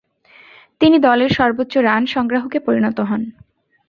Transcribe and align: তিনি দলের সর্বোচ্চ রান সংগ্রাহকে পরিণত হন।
তিনি 0.81 0.97
দলের 0.99 1.31
সর্বোচ্চ 1.31 1.73
রান 1.79 2.03
সংগ্রাহকে 2.05 2.57
পরিণত 2.59 2.97
হন। 3.01 3.21